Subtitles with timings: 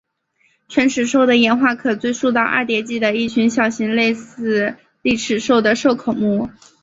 [0.67, 6.49] 犬齿兽的演化可追溯到二叠纪的一群小型类似丽齿兽的兽孔目。